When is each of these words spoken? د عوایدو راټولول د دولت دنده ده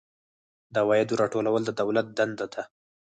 د 0.73 0.75
عوایدو 0.83 1.19
راټولول 1.21 1.61
د 1.65 1.71
دولت 1.81 2.07
دنده 2.17 2.45
ده 2.53 2.61